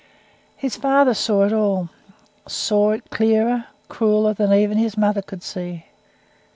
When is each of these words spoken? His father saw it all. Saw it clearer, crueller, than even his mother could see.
His 0.57 0.77
father 0.77 1.13
saw 1.13 1.43
it 1.45 1.53
all. 1.53 1.89
Saw 2.47 2.89
it 2.89 3.11
clearer, 3.11 3.65
crueller, 3.87 4.33
than 4.33 4.51
even 4.51 4.79
his 4.79 4.97
mother 4.97 5.21
could 5.21 5.43
see. 5.43 5.83